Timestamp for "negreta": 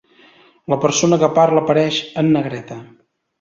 2.39-2.81